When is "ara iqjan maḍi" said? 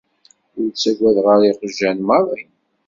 1.35-2.41